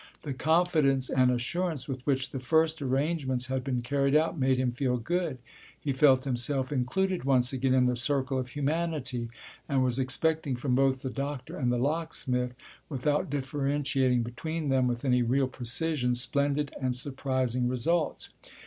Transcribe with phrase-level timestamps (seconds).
[0.23, 4.71] The confidence and assurance with which the first arrangements had been carried out made him
[4.71, 5.37] feel good.
[5.79, 9.29] He felt himself included once again in the circle of humanity
[9.69, 12.55] and was expecting from both the doctor and the locksmith,
[12.89, 18.29] without differentiating between them with any real precision, splendid and surprising results.